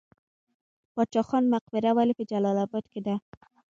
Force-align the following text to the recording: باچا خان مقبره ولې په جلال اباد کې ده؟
باچا 0.95 1.21
خان 1.27 1.43
مقبره 1.53 1.89
ولې 1.97 2.13
په 2.19 2.23
جلال 2.31 2.57
اباد 2.65 2.85
کې 2.91 2.99
ده؟ 3.05 3.15